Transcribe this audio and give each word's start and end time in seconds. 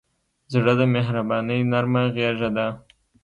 زړه 0.53 0.73
د 0.79 0.83
مهربانۍ 0.95 1.61
نرمه 1.71 2.03
غېږه 2.15 2.49
ده. 2.57 2.67